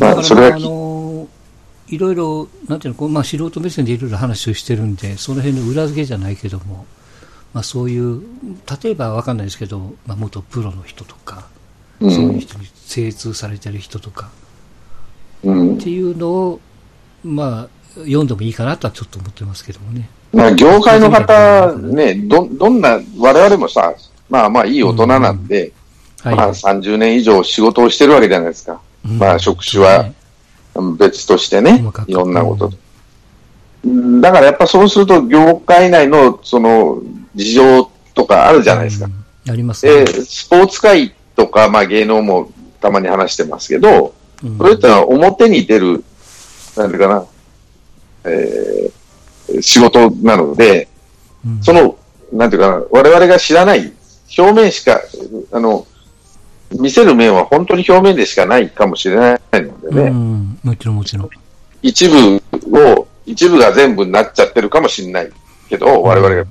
[0.01, 1.29] まあだから、それあ、あの、
[1.89, 6.87] いろいろ、なんていうの、こうまあ、素人目線でいろいろ話をしてるんで、その辺の裏付けじゃないけども、
[7.53, 8.23] まあ、そういう、
[8.83, 11.47] 例えばわかんないですけど、まあ、元プロの人とか、
[12.01, 14.31] うそういうん人に精通されてる人とか、
[15.43, 16.61] うんっていうのを、
[17.23, 20.09] まあ、読んでもいいかなとはちょっと思ってますけどもね。
[20.33, 23.95] まあ、業界の方、ね、ど、どんな、我々もさ、
[24.29, 25.73] まあまあいい大人なんで、
[26.23, 26.35] はい。
[26.35, 28.81] まあ30年以上仕事をしてるわけじゃないですか。
[29.05, 30.11] うんまあ職種は
[30.99, 32.77] 別としてねいろんなことと。
[33.85, 37.03] うんだからやっぱそうすると業界内のその
[37.35, 39.07] 事情とかあるじゃないですか。
[39.07, 40.25] うんありますねで、。
[40.25, 42.51] スポーツ界とか、まあ芸能も
[42.85, 46.05] たまに話してますけど、うんそれってのは表に出る、
[46.77, 47.27] なんていうかな、
[48.25, 49.05] えー
[49.61, 50.89] 仕事なので、
[51.47, 51.97] うんその、
[52.33, 53.93] なんていうかな、我々が知らない、
[54.37, 55.01] 表面しか、
[55.53, 55.87] あの、
[56.73, 61.31] 見せる面は本当に表面でしかないかもしれないのでね、うん、もちろんもちろん。
[61.83, 62.43] 一部
[62.73, 65.31] を、一部が全部になっちゃってるかもしれない
[65.69, 66.45] けど、我々が。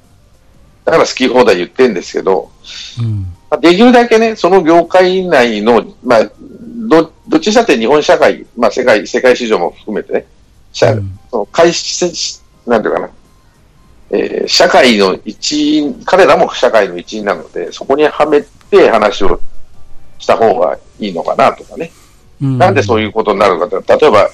[0.86, 2.52] だから好き放題言ってんですけど、
[3.00, 3.28] うん。
[3.54, 6.32] まあできるだけね、その業界内の、まあ、
[6.90, 10.26] ど、どっちにしたって日本社会、まあ世界、世界市場も含めてね、
[10.72, 11.20] 社うん。
[11.30, 11.48] その
[12.66, 13.10] なんていうかな、
[14.10, 19.40] えー社会の一員、彼らも社会の一員なので、そこにはめて話を
[20.18, 21.92] した方がいいのかなとかね。
[22.42, 22.58] うん。
[22.58, 24.30] なんでそういうことになるかって、例えば、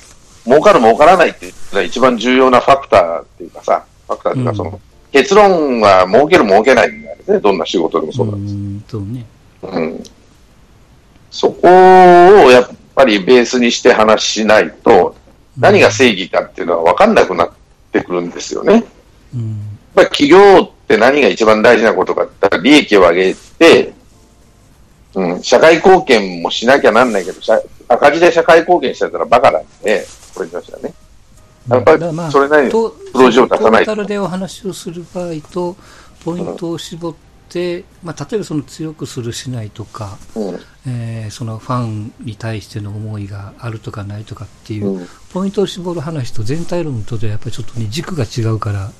[0.45, 4.55] 儲かる儲からないっていうのが一番重要なファクターっていうかさ、ファクターっていうか、うん。
[4.55, 4.79] その、
[5.11, 7.39] 結論は儲ける儲けないね。
[7.39, 8.55] どんな仕事でもそうなんです。
[8.55, 9.25] うん、そうね。
[9.61, 10.03] うん。
[11.31, 11.69] そこを
[12.51, 15.15] やっぱりベースにして話しないと、
[15.57, 17.51] 何が正義かっていうのは分かんなくなっ
[17.91, 18.83] てくるんですよね。
[19.33, 19.49] うん。
[19.49, 19.57] やっ
[19.95, 23.93] ぱり企業って何が一番大事なことかって言ったら利益を上げて、
[25.15, 30.93] うん、社会貢献もしなきゃなんないけど、社赤字で社会貢献してたらバカなんで、これに関してはね。
[31.69, 35.75] やっぱりそれなりにとプロジを出さないとトータルでお話をする場合と、
[36.23, 37.15] ポイントを絞っ
[37.49, 48.91] て、まあ、例えばその強くするしないとか、うんえーそのファンに対しての思いがあるとかないとかっていう、うんポイントを絞る話と全体論とではやっぱりちょっとね、軸が違うから、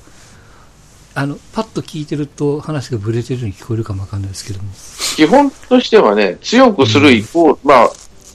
[1.14, 4.70] あの、パッと聞いてると話がブレてるように聞こえるかもわかんないですけども。
[5.16, 7.90] 基本としてはね、強くするイコール、まあ、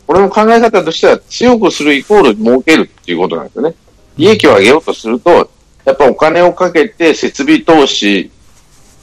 [0.07, 3.75] 俺の考え方としては、強くするイコール儲けるっていうことなんですよね。
[4.17, 5.49] 利益を上げようとすると、
[5.85, 8.29] やっぱお金をかけて設備投資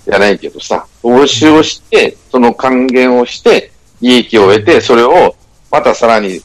[0.05, 5.37] じゃないけどさ、投資をして、その還元をして、利益を得て、それを
[5.71, 6.43] またさらに、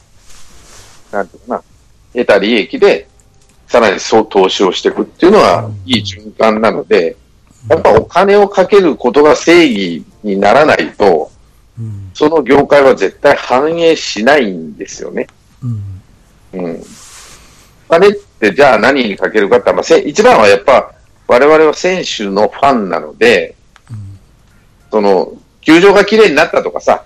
[1.10, 1.62] なんていうかな、
[2.12, 3.08] 得た利益で、
[3.66, 7.16] さらにそう投資をしていくっていうのは、いい循環なので、
[7.68, 11.30] やっぱお金をかけることが正義にならないと、
[11.78, 12.10] うん。
[12.14, 15.26] その業界は絶対反映しないんですよね。
[15.62, 16.02] うん。
[16.54, 16.82] うん。
[17.88, 20.92] お金ってじゃあ何にかけるかって、まあ、せ一番はやっぱ
[21.28, 23.54] 我々は選手のファンなので、
[23.90, 24.18] うん
[24.90, 27.04] その、球場が綺麗になったとかさ、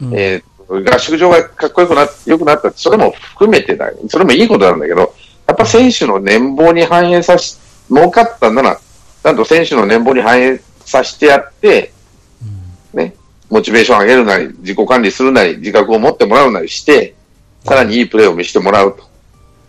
[0.00, 3.98] うんえー合宿場がかっこよくなっ良くなったそれも含めてだよ。
[4.08, 5.14] それもいいことなんだけど、
[5.46, 7.58] やっぱ選手の年俸に反映さし、
[7.90, 11.92] 儲かったんなら、ちゃんと選手の年俸に反映させてやって、
[12.94, 13.14] ね、
[13.50, 17.14] モチベーション上げるなり、自己管理するなり、自覚を持ってもらうなりして、
[17.64, 19.04] さらにいいプレーを見せてもらうと。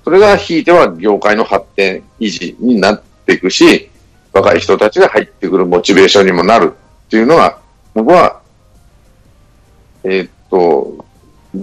[0.05, 3.89] それがひいては業界の発展、維持になっていくし、
[4.33, 6.73] 若い人たちが入ってくるモチベーションにもなる
[7.05, 7.59] っていうのは、
[7.93, 8.41] 僕は、
[10.03, 11.05] えーっと、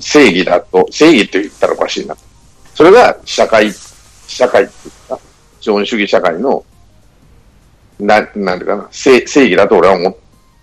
[0.00, 2.16] 正義だと、正義って言ったらおかしいな。
[2.74, 3.70] それが社会、
[4.26, 5.18] 社会っていうか、
[5.60, 6.64] 資本主義社会の、
[7.98, 10.16] な、なんていうかな、正正義だと俺は思っ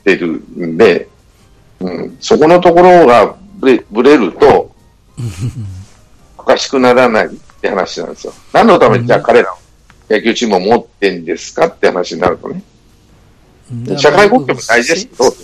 [0.04, 1.10] てるんで、
[1.80, 4.72] うん、そこのところがブれぶれると、
[6.38, 7.30] おかしくならないっ
[7.62, 8.34] て話なんですよ。
[8.54, 9.58] 何のためにじゃあ彼らの
[10.10, 12.62] 野球チームを持ってんですかって話になるとね。
[13.98, 15.08] 社会貢献も大事です。
[15.08, 15.36] けど、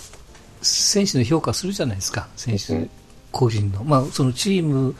[0.62, 2.88] 選手の評価するじゃないですか、選手
[3.30, 3.84] 個人の。
[3.84, 4.94] まあ、そのチーム、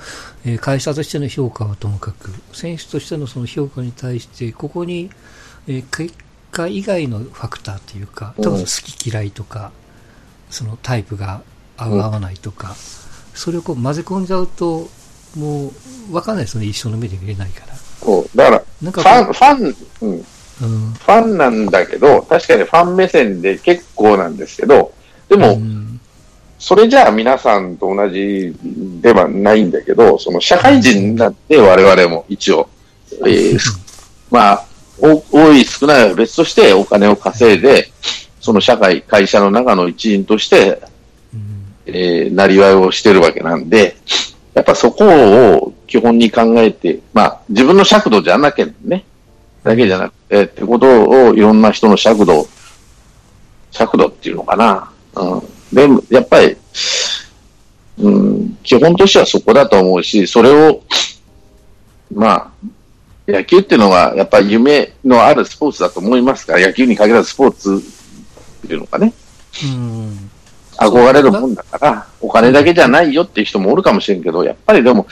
[0.44, 5.11] えー会社としての評価はともかく、選手としてのその評価に対して、ここに、
[5.66, 6.14] えー結
[6.50, 9.72] 果以外のファクターっていうか、多分好き嫌いとか、
[10.50, 11.42] そのタイプが
[11.77, 12.77] 合う合わないとか、
[13.35, 14.88] それをこう混ぜ込んじゃうと、
[15.37, 15.72] も
[16.11, 17.74] う、わかんないですよね、一緒の目で見れないから。
[18.05, 18.37] そう。
[18.37, 24.93] だから、なんかファン、ファン、うん、うん、ファンなんだけど、確かにファン目線で結構なんですけど、
[25.29, 26.01] でも、うん。
[26.59, 28.55] それじゃあ皆さんと同じ
[29.03, 32.71] ではないんだけど、その社会人になって我々も一応、
[33.27, 33.59] えー
[34.31, 34.67] まあ、
[34.99, 37.90] お多い少ないは別としてお金を稼いで、
[38.40, 40.81] その社会、会社の中の一員として、
[41.35, 41.75] うん。
[41.87, 43.97] えー、なりわいをしてるわけなんで、
[44.55, 49.05] やっぱそこを基本に考えて、まあ、自分の尺度じゃなきゃね、
[49.62, 52.47] だけじゃなくて、ってことをいろんな人の尺度、
[53.70, 54.90] 尺度っていうのかな。
[55.16, 55.42] うん。
[55.73, 56.57] でも、やっぱり、
[57.99, 60.83] うん、基本としてはそこだと思うし、それを、
[62.14, 62.51] まあ、
[63.27, 67.83] 野球っていうのは、やっぱり夢のあるスポーツだと思いますから、野球に限らずスポーツ
[68.64, 69.12] っていうのかね。
[69.64, 70.31] うん
[70.79, 75.07] 憧れるもんだから、お金だけじゃないよっていう人もおるかもしれんけど、やっぱりでも、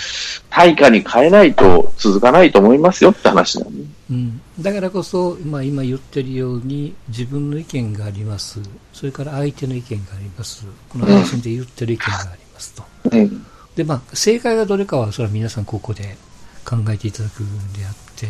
[0.51, 3.85] 対価に変えないと続かないと思いますよって話なのね。
[4.11, 8.61] うん、だからこそ、まあ、今言ってるように自分の意見があります。
[8.93, 10.67] それから相手の意見があります。
[10.89, 12.83] この配信で言ってる意見がありますと。
[13.11, 13.47] うん。
[13.77, 16.17] で、まあ、正解がどれかはそれは皆さんここで
[16.65, 18.29] 考えていただくんであって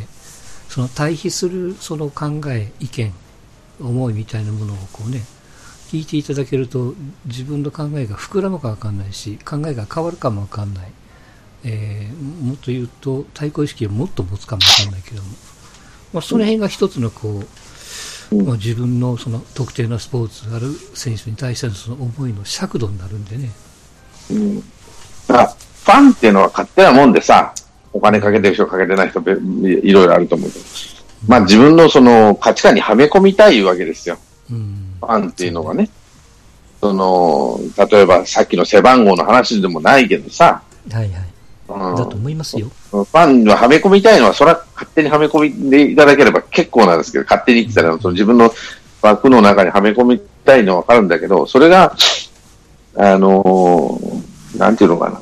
[0.69, 3.13] その対比するその考え意見
[3.81, 5.23] 思いみたいなものをこうね
[5.93, 6.95] 聞いていただけると
[7.27, 10.93] 自分の考えが膨らむかわかんないし考えが変わるかもわかんない、
[11.65, 15.29] えーもっと言うと対抗意識をもっと持つかもわかんないけども、
[16.15, 17.43] まあ、その辺が一つのこ
[18.33, 23.51] う、まあ、自分のその特定のスポーツある選手に対してのその思いの尺度になるんでね。
[24.31, 24.61] うん。
[24.61, 24.65] だ
[25.29, 27.55] から、ファンっていうのは勝手なもんでさ、
[27.93, 30.65] お金かけてる人かけてない人べいろいろあると思うけど、
[31.29, 34.19] まあ自分のその価値観にはめ込みたいわけですよ。
[34.51, 35.89] うんファンっていうのがね。
[36.81, 37.61] その、
[37.91, 41.11] 例えばさっきの背番号の話でもないけどさ、はいはい。
[41.69, 42.71] うんだと思いますよ。
[42.91, 48.53] ファンははめ込みたいのは、それは勝手にはめ込みでいただければ結構なんですけど、勝手に言ってたら、その自分の
[49.01, 51.97] 枠の中にはめ込みたいのはわかるんだけど、それが、
[52.97, 55.21] あのーなんていうのかな。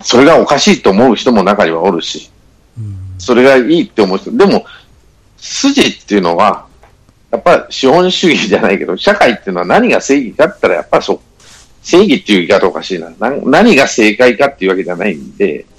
[0.00, 2.30] それがおかしいと思う人も中にはおるし、
[2.78, 4.30] うんそれがいいって思う人。
[4.36, 4.64] でも、
[5.38, 6.65] 筋っていうのは、
[7.30, 11.20] やっぱ資本主義じゃないけど、社会っていうのは何が正義かって言ったら、やっぱそう、
[11.82, 13.10] 正義っていう言い方おかしいな。
[13.18, 15.76] な何が正解かっていうわけじゃないんで、うん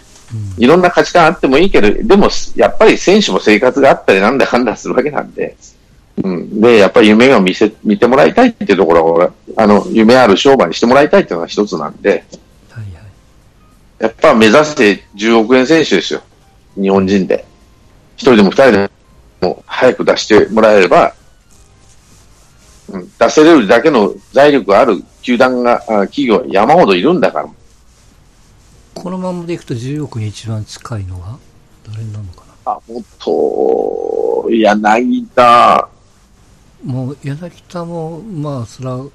[0.57, 5.55] いろんな価値観あってもいいけど、でも、やっぱり選手も生活があったりなんだかんだするわけなんで、
[6.23, 6.59] うん。
[6.61, 12.09] で、やっぱり夢を見せ、見てもらいたいっていうところは、俺あの、夢ある商売にしてもらいたいっていうのが一つなんで、
[12.69, 12.93] はいはい。
[13.99, 16.21] やっぱ目指して10億円選手ですよ。
[16.75, 17.45] 日本人で。
[18.15, 18.89] 一人でも二人で
[19.41, 21.11] も早く出してもらえれば、うん、
[23.19, 27.49] 出せれるだけの財力がある球団が、あ企業は山ほどいるんだから。
[28.95, 31.37] このままでいくと10億に一番近いのは
[31.85, 32.71] 誰なのかな？
[32.71, 35.89] あ、もっと、柳田、
[36.83, 39.05] もう柳田も、まあ、それは、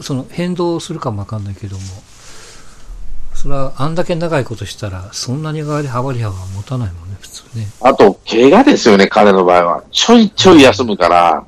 [0.00, 1.82] その変動するかもわかんないけども、
[3.34, 7.66] それはあんだけ長いことしたら、そんなに上がり幅り幅は持たないもんね、普通ね。
[7.80, 9.84] あと、怪我ですよね、彼の場合は。
[9.90, 11.44] ちょいちょい休むから、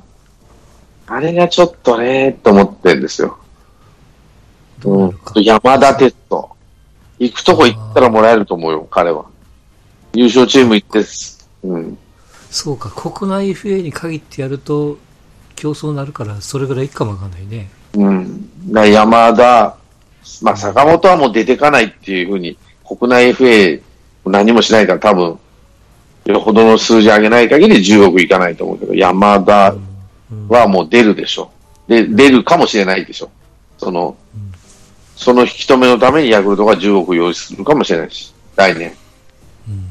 [1.07, 3.37] あれがちょっとね、と思ってるんですよ。
[4.79, 5.33] どうなるか。
[5.39, 6.49] 山田哲人。
[7.19, 9.25] 行くとこ行ったらもらえると思うよ、彼は。
[10.13, 11.97] 優勝チーム行ってす、うん。
[12.51, 14.97] そうか、国内 FA に限ってやると、
[15.55, 17.69] 競争になるから、それぐらいいくかもわかんないね。
[17.95, 18.49] うん。
[18.69, 19.77] 山田、
[20.41, 23.81] まあ、坂本はもう出てかないっていうふうに、国内 FA
[24.25, 25.39] 何もしないから多分、
[26.25, 29.86] よほどの数字上げない限り10億いかないと思うけど、山田うん
[30.49, 31.51] はもう出るでしょ。
[31.87, 33.29] で、出るかもしれないでしょ。
[33.77, 34.47] その、うん
[35.17, 38.93] その引き止めのためにヤクルトが10億用意するかもしれないし、来年。
[39.67, 39.83] うん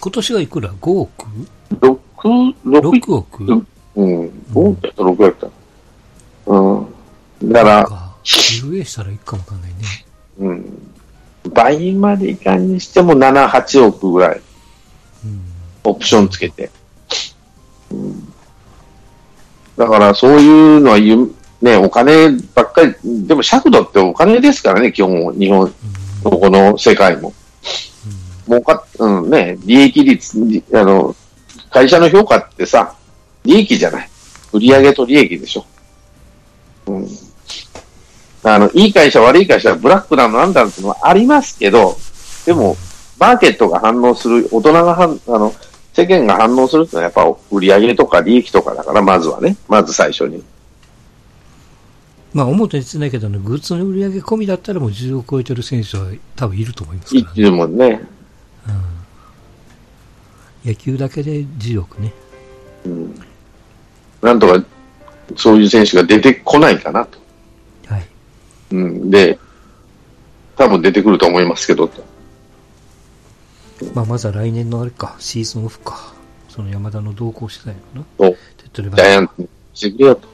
[0.00, 1.26] 今年はいくら ?5 億
[1.78, 3.44] ？6、6 ?6 億？
[3.44, 3.66] うん。
[3.94, 4.28] うん。
[4.52, 5.48] 5億やった、6億やった。
[6.46, 6.80] う
[7.44, 7.52] ん。
[7.52, 8.16] だから、か。
[8.24, 9.76] UA したらいくかもわかんないね。
[10.38, 10.92] うん。
[11.52, 14.40] 倍までいかんにしても7、8億ぐらい、
[15.24, 15.42] うん。
[15.84, 16.70] オプションつけて。
[17.90, 18.31] うん。
[19.76, 22.94] だから、そういうのはゆ、ね、お金ばっかり、
[23.26, 25.72] でも尺度ってお金ですからね、基本、日本、
[26.24, 27.32] どこの世界も。
[28.46, 30.38] 儲かっ、うんね、利益率、
[30.74, 31.14] あの、
[31.70, 32.94] 会社の評価ってさ、
[33.44, 34.08] 利益じゃない。
[34.52, 35.64] 売上と利益でしょ。
[36.86, 37.08] うん。
[38.44, 41.96] あの、いい会社、悪い会社、ブラックなのなんだっていうのはありますけど、
[42.44, 42.76] でも、
[43.18, 45.54] マーケットが反応する、大人が反、あの、
[45.92, 49.56] 世間が反応するってのはやっぱ売上とか利益とかだから、まずはね。
[49.68, 50.42] まず最初に。
[52.32, 57.30] まあ、表に言ってないけど、ね、グッズの売り上げ込みだったらもう10億超えてる選手は多分いると思いますから、ね。
[57.34, 58.00] いるもんね。
[60.64, 60.70] うん。
[60.70, 62.14] 野球だけで10億ね。
[62.86, 63.14] うん。
[64.22, 64.64] なんとか、
[65.36, 67.18] そういう選手が出てこないかなと。
[67.86, 68.06] はい。
[68.70, 69.10] うん。
[69.10, 69.38] で、
[70.56, 72.02] 多分出てくると思いますけど、と。
[73.94, 76.14] まあ、まずは来年のあれか、シーズンオフか。
[76.48, 78.04] その山田の動向次第かな。
[78.18, 78.36] お
[78.96, 80.32] ジャイアンツにしてくれよと。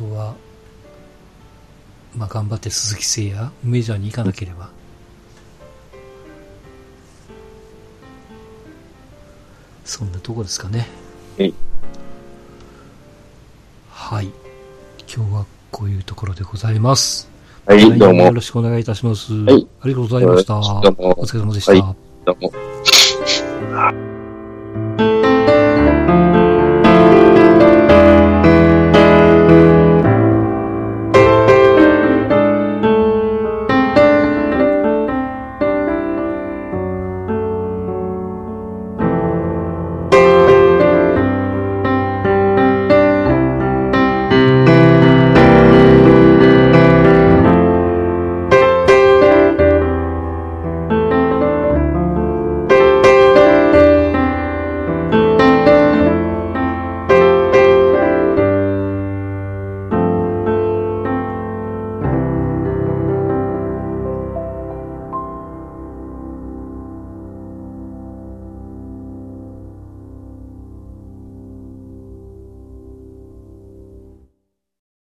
[0.00, 0.34] とは、
[2.16, 4.70] まあ、頑張って鈴木誠也、メジャーに行かなければ。
[9.84, 10.86] そんなとこですかね。
[11.36, 11.54] はい。
[13.90, 14.26] はい。
[15.14, 17.29] 今日はこういうところでございます。
[17.70, 18.24] はい、どうも。
[18.24, 19.32] よろしくお願いいたします。
[19.32, 19.68] はい。
[19.80, 20.54] ありがとうございました。
[20.54, 21.20] どうも。
[21.20, 21.70] お疲れ様でした。
[21.70, 21.82] はい、
[22.24, 22.36] どう
[24.02, 24.09] も。